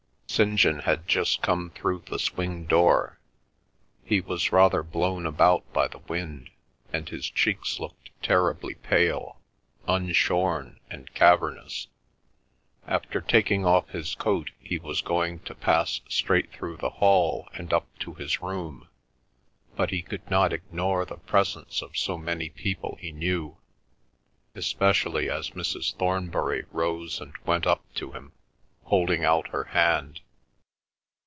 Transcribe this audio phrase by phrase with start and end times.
[0.33, 0.57] St.
[0.57, 3.19] John had just come through the swing door.
[4.01, 6.49] He was rather blown about by the wind,
[6.93, 9.41] and his cheeks looked terribly pale,
[9.89, 11.87] unshorn, and cavernous.
[12.87, 17.73] After taking off his coat he was going to pass straight through the hall and
[17.73, 18.87] up to his room,
[19.75, 23.57] but he could not ignore the presence of so many people he knew,
[24.55, 25.93] especially as Mrs.
[25.97, 28.31] Thornbury rose and went up to him,
[28.85, 30.19] holding out her hand.